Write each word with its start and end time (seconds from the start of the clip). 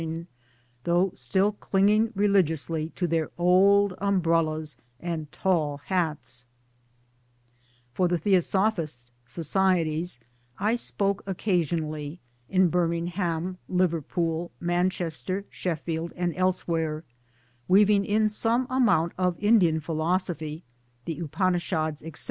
259 0.01 0.17
ing, 0.17 0.27
though 0.83 1.11
still 1.13 1.51
clinging 1.51 2.11
religiously 2.15 2.89
to 2.95 3.05
their 3.05 3.29
old 3.37 3.93
umbrellas 3.99 4.75
and 4.99 5.31
tall 5.31 5.77
hats 5.85 6.47
I 6.49 7.87
For 7.93 8.07
the 8.07 8.17
Theosophist 8.17 9.05
societies 9.27 10.19
I 10.57 10.75
spoke 10.75 11.21
occasionally, 11.27 12.19
in 12.49 12.69
Birmingham, 12.69 13.59
Liverpool, 13.69 14.49
Manchester, 14.59 15.45
Sheffield, 15.51 16.13
and 16.15 16.35
elsewhere 16.35 17.03
weaving 17.67 18.03
in 18.03 18.31
some 18.31 18.65
amount 18.71 19.13
of 19.19 19.37
Indian 19.37 19.79
philosophy 19.79 20.63
(the 21.05 21.19
Upanishads, 21.19 22.01
etc.) 22.01 22.19